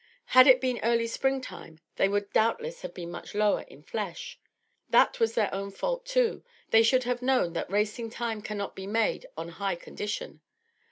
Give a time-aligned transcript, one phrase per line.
[0.33, 4.39] Had it been early spring time they would doubtless have been much lower in flesh.
[4.89, 8.87] That was their own fault too; they should have known that racing time cannot be
[8.87, 10.41] made on high condition.